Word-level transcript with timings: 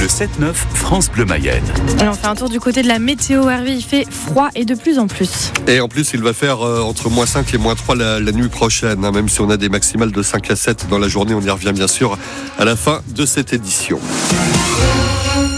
Le 0.00 0.06
7-9, 0.08 0.52
France 0.74 1.10
Bleu 1.10 1.24
Mayenne. 1.24 1.64
on 2.02 2.12
fait 2.12 2.26
un 2.26 2.34
tour 2.34 2.50
du 2.50 2.60
côté 2.60 2.82
de 2.82 2.88
la 2.88 2.98
météo. 2.98 3.48
Hervé, 3.48 3.72
il 3.72 3.82
fait 3.82 4.06
froid 4.10 4.50
et 4.54 4.66
de 4.66 4.74
plus 4.74 4.98
en 4.98 5.06
plus. 5.06 5.52
Et 5.66 5.80
en 5.80 5.88
plus, 5.88 6.10
il 6.12 6.22
va 6.22 6.34
faire 6.34 6.60
euh, 6.66 6.82
entre 6.82 7.08
moins 7.08 7.24
5 7.24 7.54
et 7.54 7.58
moins 7.58 7.74
3 7.74 7.96
la, 7.96 8.20
nuit 8.20 8.48
prochaine. 8.48 9.04
Hein, 9.04 9.12
même 9.12 9.28
si 9.28 9.40
on 9.40 9.48
a 9.48 9.56
des 9.56 9.70
maximales 9.70 10.12
de 10.12 10.22
5 10.22 10.50
à 10.50 10.56
7 10.56 10.88
dans 10.90 10.98
la 10.98 11.08
journée, 11.08 11.32
on 11.32 11.40
y 11.40 11.50
revient 11.50 11.72
bien 11.72 11.88
sûr 11.88 12.18
à 12.58 12.64
la 12.64 12.76
fin 12.76 13.00
de 13.08 13.24
cette 13.24 13.54
édition. 13.54 13.98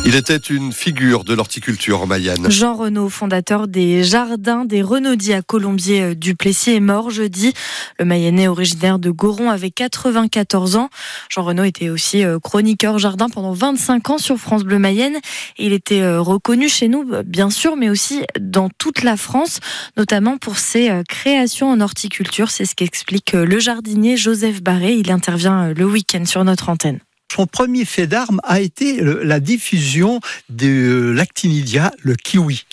Il 0.09 0.15
était 0.15 0.37
une 0.39 0.73
figure 0.73 1.23
de 1.23 1.35
l'horticulture 1.35 2.01
en 2.01 2.07
Mayenne. 2.07 2.51
Jean 2.51 2.75
Renaud, 2.75 3.11
fondateur 3.11 3.69
des 3.69 4.05
jardins 4.05 4.65
des 4.65 4.81
Renaudis 4.81 5.35
à 5.35 5.43
Colombier 5.43 6.01
euh, 6.01 6.15
du 6.15 6.35
Plessis, 6.35 6.71
est 6.71 6.81
mort 6.81 7.11
jeudi. 7.11 7.53
Le 7.99 8.07
Mayennais 8.07 8.49
originaire 8.49 8.99
de 8.99 9.11
Goron 9.11 9.51
avait 9.51 9.71
94 9.71 10.77
ans. 10.77 10.89
Jean 11.29 11.43
Renaud 11.43 11.65
était 11.65 11.91
aussi 11.91 12.25
euh, 12.25 12.39
chroniqueur 12.39 12.99
jardin 12.99 13.29
pendant 13.29 13.53
25 13.53 14.09
ans 14.09 14.17
sur 14.17 14.39
France 14.39 14.65
Bleu 14.65 14.79
Mayenne. 14.79 15.19
Il 15.59 15.75
était 15.75 16.01
euh, 16.01 16.23
reconnu 16.23 16.71
chez 16.71 16.89
nous, 16.89 17.05
bien 17.27 17.51
sûr, 17.51 17.77
mais 17.77 17.91
aussi 17.91 18.23
dans 18.41 18.71
toute 18.79 19.03
la 19.03 19.19
France, 19.19 19.61
notamment 19.99 20.39
pour 20.39 20.57
ses 20.57 21.03
créations 21.07 21.71
en 21.71 21.83
horticulture. 21.83 22.49
C'est 22.49 22.65
ce 22.65 22.75
qu'explique 22.75 23.33
le 23.35 23.59
jardinier 23.59 24.17
Joseph 24.17 24.63
Barré. 24.63 24.95
Il 24.95 25.13
intervient 25.13 25.75
le 25.75 25.85
week-end 25.85 26.25
sur 26.25 26.43
notre 26.45 26.71
antenne. 26.71 27.01
Son 27.31 27.47
premier 27.47 27.85
fait 27.85 28.07
d'armes 28.07 28.41
a 28.43 28.61
été 28.61 29.01
la 29.01 29.39
diffusion 29.39 30.21
de 30.49 31.13
l'actinidia, 31.15 31.93
le 32.03 32.17
kiwi, 32.17 32.65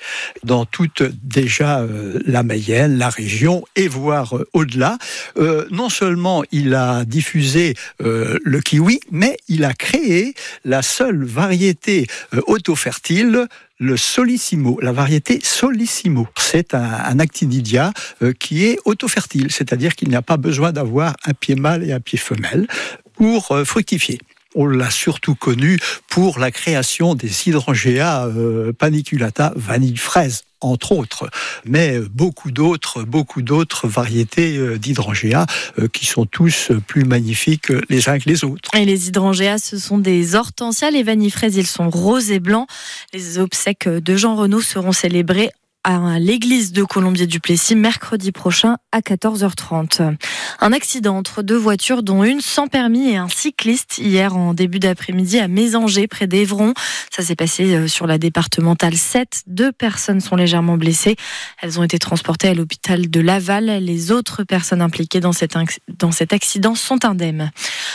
dans 0.43 0.65
toute 0.65 1.03
déjà 1.23 1.81
euh, 1.81 2.19
la 2.25 2.41
Mayenne, 2.41 2.97
la 2.97 3.09
région 3.09 3.65
et 3.75 3.87
voire 3.87 4.37
euh, 4.37 4.47
au-delà. 4.53 4.97
Euh, 5.37 5.67
non 5.71 5.89
seulement 5.89 6.43
il 6.51 6.73
a 6.73 7.05
diffusé 7.05 7.75
le 7.99 8.59
kiwi, 8.61 9.01
mais 9.11 9.37
il 9.49 9.65
a 9.65 9.73
créé 9.73 10.33
la 10.63 10.81
seule 10.81 11.25
variété 11.25 12.07
auto-fertile 12.47 13.47
le 13.77 13.97
solissimo, 13.97 14.79
la 14.81 14.93
variété 14.93 15.39
solissimo. 15.43 16.27
C'est 16.37 16.73
un, 16.73 17.19
actinidia 17.19 17.91
qui 18.39 18.65
est 18.65 18.79
auto-fertile, 18.85 19.51
c'est-à-dire 19.51 19.95
qu'il 19.95 20.07
n'y 20.07 20.15
a 20.15 20.21
pas 20.21 20.37
besoin 20.37 20.71
d'avoir 20.71 21.15
un 21.25 21.33
pied 21.33 21.55
mâle 21.55 21.83
et 21.83 21.91
un 21.91 21.99
pied 21.99 22.17
femelle 22.17 22.67
pour 23.15 23.57
fructifier 23.65 24.19
on 24.55 24.65
l'a 24.65 24.89
surtout 24.89 25.35
connu 25.35 25.77
pour 26.09 26.39
la 26.39 26.51
création 26.51 27.13
des 27.13 27.47
hydrangeas 27.47 28.27
euh, 28.27 28.73
paniculata 28.73 29.53
vanille 29.55 29.97
fraise 29.97 30.43
entre 30.61 30.93
autres, 30.93 31.29
mais 31.65 31.99
beaucoup 31.99 32.49
d'autres, 32.49 33.03
beaucoup 33.03 33.41
d'autres 33.41 33.87
variétés 33.87 34.57
euh, 34.57 34.79
d'hydrangea 34.79 35.45
euh, 35.77 35.87
qui 35.87 36.05
sont 36.05 36.25
tous 36.25 36.71
plus 36.87 37.03
magnifiques 37.03 37.71
les 37.89 38.09
uns 38.09 38.17
que 38.17 38.27
les 38.27 38.43
autres. 38.43 38.73
Et 38.73 38.85
les 38.85 39.09
hydrangeas, 39.09 39.59
ce 39.59 39.77
sont 39.77 39.99
des 39.99 40.33
hortensias. 40.33 40.89
Les 40.89 41.03
vanillefraises, 41.03 41.55
ils 41.55 41.67
sont 41.67 41.89
roses 41.89 42.31
et 42.31 42.39
blancs. 42.39 42.67
Les 43.13 43.37
obsèques 43.37 43.87
de 43.87 44.15
Jean 44.15 44.35
Renaud 44.35 44.61
seront 44.61 44.93
célébrées 44.93 45.51
à 45.85 46.17
l'église 46.17 46.71
de 46.71 46.83
Colombier-du-Plessis 46.83 47.75
mercredi 47.75 48.31
prochain 48.31 48.77
à 48.91 49.01
14h30. 49.01 50.15
Un 50.59 50.73
accident 50.73 51.15
entre 51.15 51.43
deux 51.43 51.57
voitures, 51.57 52.01
dont 52.01 52.23
une 52.23 52.41
sans 52.41 52.67
permis 52.67 53.11
et 53.11 53.17
un 53.17 53.29
cycliste, 53.29 53.99
hier 53.99 54.35
en 54.35 54.55
début 54.55 54.79
d'après-midi 54.79 55.37
à 55.37 55.47
Mésanger, 55.47 56.07
près 56.07 56.25
d'Evron. 56.25 56.73
Ça 57.11 57.21
s'est 57.21 57.35
passé 57.35 57.75
euh, 57.75 57.87
sur 57.87 58.07
la 58.07 58.17
départementale 58.17 58.95
7. 58.95 59.43
Deux 59.45 59.71
personnes 59.71 60.21
sont 60.21 60.35
légèrement 60.35 60.75
blessées. 60.75 61.17
Elles 61.61 61.79
ont 61.79 61.83
été 61.83 61.99
transportées 61.99 62.47
à 62.47 62.55
l'hôpital 62.55 63.07
de 63.07 63.19
Laval. 63.19 63.65
Les 63.83 64.11
autres 64.11 64.43
personnes 64.43 64.81
impliquées 64.81 65.19
dans 65.19 65.33
cet, 65.33 65.55
dans 65.99 66.11
cet 66.11 66.33
accident 66.33 66.73
sont 66.73 67.05
indemnes. 67.05 67.51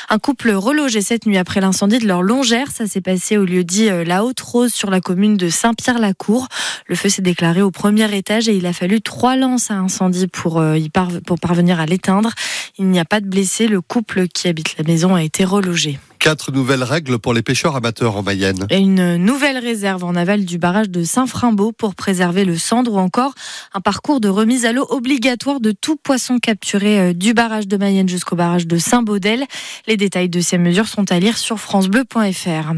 Un 0.09 0.19
couple 0.19 0.53
relogé 0.53 1.03
cette 1.03 1.27
nuit 1.27 1.39
après 1.39 1.61
l'incendie 1.61 1.99
de 1.99 2.07
leur 2.07 2.23
longère. 2.23 2.71
Ça 2.71 2.87
s'est 2.87 3.01
passé 3.01 3.37
au 3.37 3.45
lieu 3.45 3.65
dit 3.65 3.91
euh, 3.91 4.05
La 4.05 4.25
Haute-Rose 4.25 4.73
sur 4.73 4.91
la 4.91 5.01
commune 5.01 5.37
de 5.37 5.49
Saint-Pierre-la-Cour. 5.49 6.47
Le 6.87 6.95
feu 6.95 7.09
s'est 7.09 7.23
déclaré 7.23 7.63
au 7.63 7.73
premier 7.81 8.15
étage 8.15 8.47
et 8.51 8.55
il 8.55 8.67
a 8.67 8.75
fallu 8.75 9.01
trois 9.01 9.37
lances 9.37 9.71
à 9.71 9.75
incendie 9.75 10.27
pour, 10.27 10.61
euh, 10.61 10.77
pour 11.25 11.39
parvenir 11.39 11.81
à 11.81 11.87
l'éteindre. 11.87 12.31
Il 12.77 12.89
n'y 12.89 13.01
a 13.01 13.07
pas 13.07 13.23
de 13.23 13.27
blessés. 13.27 13.69
Le 13.69 13.81
couple 13.81 14.29
qui 14.29 14.49
habite 14.49 14.77
la 14.77 14.85
maison 14.85 15.15
a 15.15 15.23
été 15.23 15.47
relogé. 15.47 15.99
Quatre 16.21 16.53
nouvelles 16.53 16.83
règles 16.83 17.19
pour 17.19 17.33
les 17.33 17.41
pêcheurs 17.41 17.77
amateurs 17.77 18.15
en 18.15 18.23
Mayenne. 18.23 18.67
Et 18.69 18.77
une 18.77 19.17
nouvelle 19.17 19.57
réserve 19.57 20.05
en 20.05 20.15
aval 20.15 20.45
du 20.45 20.59
barrage 20.59 20.91
de 20.91 21.03
Saint-Frimbault 21.03 21.73
pour 21.73 21.95
préserver 21.95 22.45
le 22.45 22.59
cendre 22.59 22.93
ou 22.93 22.99
encore 22.99 23.33
un 23.73 23.81
parcours 23.81 24.21
de 24.21 24.29
remise 24.29 24.67
à 24.67 24.73
l'eau 24.73 24.85
obligatoire 24.91 25.61
de 25.61 25.73
tout 25.73 25.97
poisson 25.97 26.39
capturé 26.39 27.01
euh, 27.01 27.13
du 27.15 27.33
barrage 27.33 27.67
de 27.69 27.79
Mayenne 27.79 28.07
jusqu'au 28.07 28.37
barrage 28.37 28.67
de 28.67 28.77
Saint-Baudel. 28.77 29.47
Les 29.87 29.97
détails 29.97 30.29
de 30.29 30.41
ces 30.43 30.59
mesures 30.59 30.89
sont 30.89 31.11
à 31.11 31.19
lire 31.19 31.39
sur 31.39 31.59
francebleu.fr. 31.59 32.75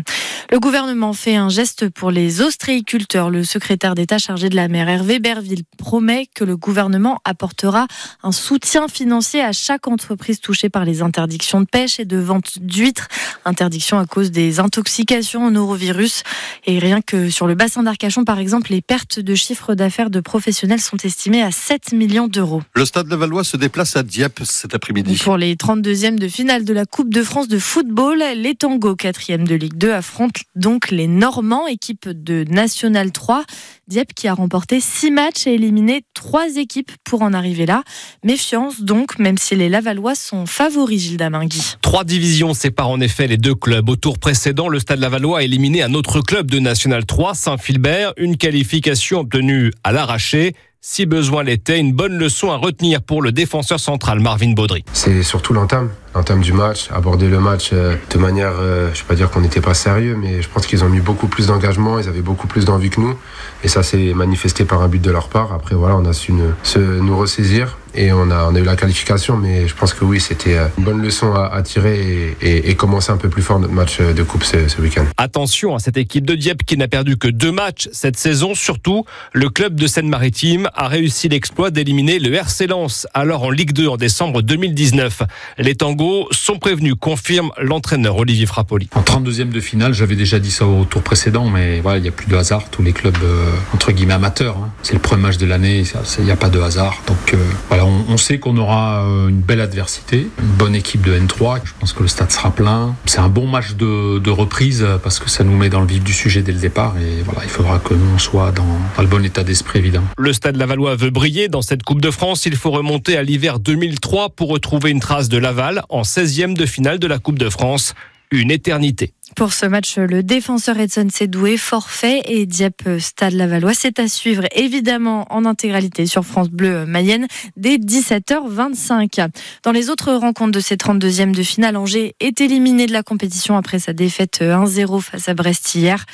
Le 0.52 0.60
gouvernement 0.60 1.12
fait 1.12 1.34
un 1.34 1.48
geste 1.48 1.88
pour 1.88 2.12
les 2.12 2.42
ostréiculteurs. 2.42 3.28
Le 3.28 3.42
secrétaire 3.42 3.97
d'État 3.97 4.19
chargé 4.19 4.50
de 4.50 4.56
la 4.56 4.69
mer 4.69 4.88
Hervé 4.88 5.19
Berville 5.19 5.64
promet 5.78 6.28
que 6.32 6.44
le 6.44 6.56
gouvernement 6.56 7.19
apportera 7.25 7.88
un 8.22 8.32
soutien 8.32 8.86
financier 8.86 9.41
à 9.41 9.50
chaque 9.50 9.88
entreprise 9.88 10.38
touchée 10.38 10.69
par 10.69 10.84
les 10.84 11.02
interdictions 11.02 11.60
de 11.60 11.66
pêche 11.66 11.98
et 11.98 12.04
de 12.04 12.19
vente 12.19 12.60
d'huîtres 12.60 13.08
Interdiction 13.44 13.98
à 13.98 14.06
cause 14.06 14.31
des 14.31 14.60
intoxications 14.60 15.47
au 15.47 15.50
norovirus. 15.50 16.22
Et 16.66 16.78
rien 16.78 17.00
que 17.00 17.31
sur 17.31 17.47
le 17.47 17.54
bassin 17.54 17.82
d'Arcachon, 17.82 18.25
par 18.25 18.38
exemple, 18.38 18.72
les 18.72 18.82
pertes 18.82 19.19
de 19.19 19.34
chiffre 19.34 19.75
d'affaires 19.75 20.10
de 20.10 20.20
professionnels 20.20 20.81
sont 20.81 20.97
estimées 20.98 21.43
à 21.43 21.50
7 21.50 21.93
millions 21.93 22.28
d'euros. 22.28 22.62
Le 22.75 22.84
stade 22.84 23.09
de 23.09 23.16
Valois 23.16 23.44
se 23.44 23.56
déplace 23.56 23.97
à 23.97 24.03
Dieppe 24.03 24.41
cet 24.44 24.75
après-midi. 24.75 25.19
Pour 25.22 25.37
les 25.37 25.54
32e 25.54 26.16
de 26.16 26.28
finale 26.28 26.65
de 26.65 26.72
la 26.72 26.84
Coupe 26.84 27.12
de 27.12 27.22
France 27.22 27.48
de 27.48 27.59
football, 27.59 28.22
les 28.37 28.54
Tango 28.54 28.94
4e 28.94 29.44
de 29.44 29.54
Ligue 29.54 29.76
2 29.76 29.93
affrontent 29.93 30.41
donc 30.56 30.91
les 30.91 31.06
Normands, 31.06 31.66
équipe 31.66 32.09
de 32.09 32.44
National 32.49 33.12
3. 33.12 33.44
Dieppe 33.92 34.14
qui 34.14 34.26
a 34.26 34.32
remporté 34.32 34.80
6 34.80 35.10
matchs 35.10 35.47
et 35.47 35.53
éliminé 35.53 36.03
3 36.14 36.56
équipes 36.56 36.91
pour 37.04 37.20
en 37.20 37.34
arriver 37.34 37.66
là. 37.66 37.82
Méfiance 38.25 38.80
donc, 38.80 39.19
même 39.19 39.36
si 39.36 39.54
les 39.54 39.69
Lavallois 39.69 40.14
sont 40.14 40.47
favoris, 40.47 41.03
Gilles 41.03 41.19
Damingui. 41.19 41.75
Trois 41.82 42.04
divisions 42.04 42.54
séparent 42.54 42.88
en 42.88 43.00
effet 43.00 43.26
les 43.26 43.36
deux 43.36 43.54
clubs. 43.54 43.86
Au 43.91 43.97
tour 43.97 44.19
précédent, 44.19 44.69
le 44.69 44.78
Stade 44.78 44.98
Lavallois 44.98 45.41
a 45.41 45.42
éliminé 45.42 45.82
un 45.82 45.92
autre 45.92 46.22
club 46.22 46.50
de 46.50 46.58
National 46.58 47.04
3, 47.04 47.34
Saint-Philbert, 47.34 48.14
une 48.16 48.38
qualification 48.38 49.20
obtenue 49.20 49.72
à 49.84 49.92
l'arraché 49.92 50.54
si 50.84 51.06
besoin 51.06 51.44
l'était, 51.44 51.78
une 51.78 51.92
bonne 51.92 52.19
leçon 52.19 52.50
à 52.50 52.56
retenir 52.56 53.02
pour 53.02 53.22
le 53.22 53.31
défenseur 53.31 53.78
central 53.78 54.19
Marvin 54.19 54.52
Baudry. 54.52 54.84
C'est 54.92 55.22
surtout 55.22 55.52
l'entame, 55.52 55.91
l'entame 56.15 56.41
du 56.41 56.53
match, 56.53 56.89
aborder 56.93 57.28
le 57.28 57.41
match 57.41 57.71
euh, 57.73 57.97
de 58.11 58.19
manière, 58.19 58.53
euh, 58.59 58.89
je 58.93 58.99
ne 58.99 59.03
vais 59.03 59.09
pas 59.09 59.15
dire 59.15 59.31
qu'on 59.31 59.41
n'était 59.41 59.61
pas 59.61 59.75
sérieux, 59.75 60.17
mais 60.21 60.43
je 60.43 60.49
pense 60.49 60.67
qu'ils 60.67 60.84
ont 60.84 60.89
mis 60.89 61.00
beaucoup 61.00 61.27
plus 61.27 61.47
d'engagement, 61.47 61.99
ils 61.99 62.09
avaient 62.09 62.21
beaucoup 62.21 62.47
plus 62.47 62.65
d'envie 62.65 62.91
que 62.91 63.00
nous, 63.00 63.17
et 63.65 63.69
ça 63.69 63.83
s'est 63.83 64.12
manifesté 64.15 64.65
par 64.65 64.83
un 64.83 64.89
but 64.89 65.00
de 65.00 65.11
leur 65.11 65.28
part. 65.28 65.53
Après 65.53 65.75
voilà, 65.75 65.97
on 65.97 66.05
a 66.05 66.12
su 66.12 66.33
nous 66.33 67.17
ressaisir 67.17 67.78
et 67.95 68.11
on 68.12 68.31
a, 68.31 68.49
on 68.50 68.55
a 68.55 68.59
eu 68.59 68.65
la 68.65 68.77
qualification, 68.77 69.37
mais 69.37 69.69
je 69.69 69.75
pense 69.75 69.93
que 69.93 70.05
oui, 70.05 70.19
c'était 70.19 70.56
euh, 70.56 70.67
une 70.78 70.84
bonne 70.84 71.03
leçon 71.03 71.34
à, 71.34 71.62
tirer 71.62 72.37
et, 72.41 72.75
commencer 72.75 73.12
un 73.12 73.17
peu 73.17 73.29
plus 73.29 73.43
fort 73.43 73.61
notre 73.61 73.75
match 73.75 74.00
de 74.00 74.23
coupe 74.23 74.44
ce, 74.44 74.67
ce 74.67 74.81
week-end. 74.81 75.05
Attention 75.19 75.77
à 75.77 75.79
cette 75.79 75.97
équipe 75.97 76.27
de 76.27 76.34
Dieppe 76.34 76.65
qui 76.65 76.77
n'a 76.77 76.89
perdu 76.89 77.17
que 77.17 77.29
deux 77.29 77.53
matchs 77.53 77.89
cette 77.93 78.17
saison. 78.17 78.55
Surtout, 78.55 79.05
le 79.33 79.50
club 79.50 79.75
de 79.77 79.87
Seine-Maritime 79.87 80.69
a 80.75 80.89
réussi 80.89 81.29
l'exploit 81.29 81.71
d'éliminer 81.71 82.19
le 82.19 82.34
RC 82.34 82.67
Lens, 82.67 83.06
alors 83.15 83.44
en 83.44 83.50
Ligue 83.50 83.73
2 83.73 83.87
en 83.89 83.97
décembre 83.97 84.43
2019. 84.43 85.23
Les 85.59 85.75
tangos 85.75 86.01
sont 86.30 86.58
prévenus, 86.58 86.94
confirme 86.98 87.50
l'entraîneur 87.60 88.16
Olivier 88.16 88.46
Frappoli. 88.46 88.88
En 88.94 89.02
32e 89.02 89.50
de 89.50 89.60
finale, 89.60 89.94
j'avais 89.94 90.16
déjà 90.16 90.38
dit 90.38 90.50
ça 90.50 90.66
au 90.66 90.84
tour 90.84 91.02
précédent, 91.02 91.48
mais 91.48 91.80
voilà, 91.80 91.98
il 91.98 92.02
n'y 92.02 92.08
a 92.08 92.12
plus 92.12 92.26
de 92.26 92.36
hasard. 92.36 92.70
Tous 92.70 92.82
les 92.82 92.92
clubs, 92.92 93.16
euh, 93.22 93.50
entre 93.74 93.92
guillemets, 93.92 94.14
amateurs, 94.14 94.56
hein. 94.56 94.70
c'est 94.82 94.94
le 94.94 95.00
premier 95.00 95.22
match 95.22 95.36
de 95.38 95.46
l'année, 95.46 95.84
il 96.18 96.24
n'y 96.24 96.30
a 96.30 96.36
pas 96.36 96.48
de 96.48 96.60
hasard. 96.60 97.02
Donc 97.06 97.34
euh, 97.34 97.36
voilà 97.68 97.84
on, 97.84 98.16
sait 98.16 98.38
qu'on 98.38 98.56
aura 98.56 99.04
euh, 99.04 99.28
une 99.28 99.40
belle 99.40 99.60
adversité, 99.60 100.28
une 100.40 100.48
bonne 100.58 100.74
équipe 100.74 101.02
de 101.02 101.18
N3. 101.18 101.60
Je 101.64 101.72
pense 101.78 101.92
que 101.92 102.02
le 102.02 102.08
stade 102.08 102.30
sera 102.30 102.50
plein. 102.50 102.94
C'est 103.06 103.20
un 103.20 103.28
bon 103.28 103.46
match 103.46 103.74
de, 103.74 104.30
reprise 104.32 104.86
parce 105.02 105.19
que 105.19 105.28
ça 105.28 105.44
nous 105.44 105.54
met 105.54 105.69
dans 105.69 105.80
le 105.80 105.86
vif 105.86 106.02
du 106.02 106.14
sujet 106.14 106.40
dès 106.40 106.52
le 106.52 106.58
départ. 106.58 106.94
Et 106.98 107.22
voilà, 107.22 107.40
il 107.44 107.50
faudra 107.50 107.78
que 107.78 107.93
nous 107.93 108.19
soit 108.19 108.50
dans, 108.50 108.64
le 108.98 109.06
bon 109.06 109.22
état 109.25 109.44
d'esprit, 109.44 109.78
évidemment. 109.78 110.06
Le 110.16 110.32
stade 110.32 110.56
Lavallois 110.56 110.96
veut 110.96 111.10
briller 111.10 111.48
dans 111.48 111.60
cette 111.60 111.82
Coupe 111.82 112.00
de 112.00 112.10
France. 112.10 112.46
Il 112.46 112.56
faut 112.56 112.70
remonter 112.70 113.16
à 113.19 113.22
l'hiver 113.22 113.58
2003 113.58 114.31
pour 114.31 114.48
retrouver 114.48 114.90
une 114.90 115.00
trace 115.00 115.28
de 115.28 115.37
Laval 115.37 115.82
en 115.93 116.03
16e 116.03 116.55
de 116.55 116.67
finale 116.67 116.99
de 116.99 117.06
la 117.06 117.19
Coupe 117.19 117.39
de 117.39 117.50
France. 117.50 117.94
Une 118.31 118.50
éternité. 118.50 119.12
Pour 119.37 119.55
ce 119.55 119.64
match, 119.64 119.96
le 119.96 120.23
défenseur 120.23 120.79
Edson 120.79 121.08
Sedoué, 121.11 121.56
forfait 121.56 122.23
et 122.26 122.44
Dieppe 122.44 122.99
Stade 122.99 123.32
Lavallois. 123.32 123.73
C'est 123.73 123.99
à 123.99 124.06
suivre 124.06 124.44
évidemment 124.55 125.26
en 125.31 125.46
intégralité 125.46 126.06
sur 126.06 126.25
France 126.25 126.50
Bleu 126.50 126.84
Mayenne 126.84 127.26
dès 127.56 127.76
17h25. 127.76 129.29
Dans 129.62 129.73
les 129.73 129.88
autres 129.88 130.12
rencontres 130.12 130.52
de 130.52 130.61
ces 130.61 130.76
32e 130.76 131.32
de 131.32 131.43
finale, 131.43 131.76
Angers 131.76 132.14
est 132.20 132.40
éliminé 132.40 132.87
de 132.87 132.93
la 132.93 133.02
compétition 133.02 133.56
après 133.56 133.79
sa 133.79 133.94
défaite 133.94 134.40
1-0 134.43 135.00
face 135.00 135.29
à 135.29 135.34
Brest 135.34 135.75
hier. 135.75 136.05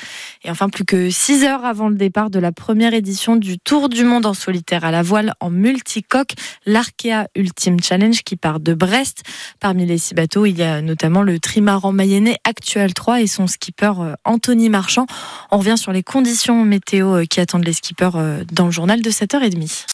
Et 0.43 0.49
enfin, 0.49 0.69
plus 0.69 0.85
que 0.85 1.09
6 1.09 1.43
heures 1.43 1.65
avant 1.65 1.89
le 1.89 1.95
départ 1.95 2.29
de 2.29 2.39
la 2.39 2.53
première 2.53 2.93
édition 2.93 3.35
du 3.35 3.59
Tour 3.59 3.89
du 3.89 4.05
Monde 4.05 4.25
en 4.25 4.33
solitaire 4.33 4.85
à 4.85 4.91
la 4.91 5.03
voile 5.03 5.33
en 5.41 5.49
multicoque, 5.49 6.33
l'Arkea 6.65 7.27
Ultimate 7.35 7.83
Challenge 7.83 8.23
qui 8.23 8.37
part 8.37 8.61
de 8.61 8.73
Brest. 8.73 9.23
Parmi 9.59 9.85
les 9.85 9.97
six 9.97 10.13
bateaux, 10.13 10.45
il 10.45 10.57
y 10.57 10.63
a 10.63 10.81
notamment 10.81 11.21
le 11.21 11.39
trimaran 11.39 11.91
mayennais 11.91 12.37
actuel 12.45 12.93
3 12.93 13.08
et 13.17 13.27
son 13.27 13.47
skipper 13.47 13.93
Anthony 14.25 14.69
Marchand. 14.69 15.05
On 15.51 15.57
revient 15.57 15.77
sur 15.77 15.91
les 15.91 16.03
conditions 16.03 16.63
météo 16.65 17.23
qui 17.29 17.39
attendent 17.39 17.65
les 17.65 17.73
skippers 17.73 18.45
dans 18.51 18.65
le 18.65 18.71
journal 18.71 19.01
de 19.01 19.09
7h30. 19.09 19.87